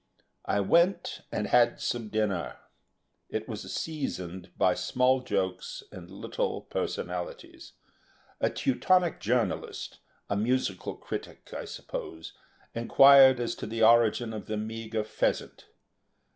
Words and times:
I 0.47 0.61
went 0.61 1.21
and 1.31 1.45
had 1.45 1.79
some 1.79 2.07
dinner. 2.07 2.57
It 3.29 3.47
was 3.47 3.71
seasoned 3.71 4.49
by 4.57 4.73
small 4.73 5.21
jokes 5.21 5.83
and 5.91 6.09
little 6.09 6.61
personalities. 6.61 7.73
A 8.39 8.49
Teutonic 8.49 9.19
journalist, 9.19 9.99
a 10.27 10.35
musical 10.35 10.95
critic, 10.95 11.53
I 11.53 11.65
suppose, 11.65 12.33
inquired 12.73 13.39
as 13.39 13.53
to 13.57 13.67
the 13.67 13.83
origin 13.83 14.33
of 14.33 14.47
the 14.47 14.57
meagre 14.57 15.03
pheasant. 15.03 15.67